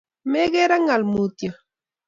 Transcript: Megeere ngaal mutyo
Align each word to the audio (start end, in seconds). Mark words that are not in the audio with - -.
Megeere 0.31 0.75
ngaal 0.81 1.03
mutyo 1.11 1.51